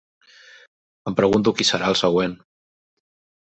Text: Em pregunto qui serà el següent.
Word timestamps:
Em 1.11 1.17
pregunto 1.21 1.55
qui 1.59 1.69
serà 1.71 1.93
el 1.93 2.01
següent. 2.03 2.37